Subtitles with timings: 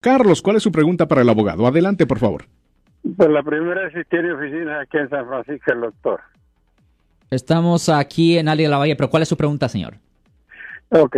[0.00, 1.66] Carlos, ¿cuál es su pregunta para el abogado?
[1.66, 2.44] Adelante, por favor.
[3.16, 6.20] Pues la primera es si tiene oficina aquí en San Francisco el doctor.
[7.30, 9.94] Estamos aquí en Ali de la Valle, pero ¿cuál es su pregunta, señor?
[10.88, 11.16] Ok.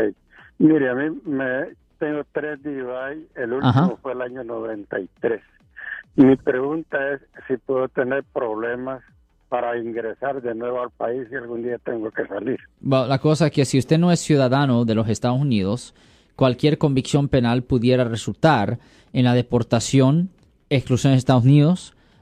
[0.58, 1.68] Mire, a mí me
[1.98, 3.90] tengo tres DUI, el último Ajá.
[4.02, 5.40] fue el año 93.
[6.16, 9.02] Y mi pregunta es si puedo tener problemas
[9.48, 12.58] para ingresar de nuevo al país y algún día tengo que salir.
[12.80, 15.94] Bueno, la cosa es que si usted no es ciudadano de los Estados Unidos,
[16.42, 18.80] cualquier convicción penal pudiera resultar
[19.12, 20.30] en la deportación,
[20.70, 21.91] exclusión de Estados Unidos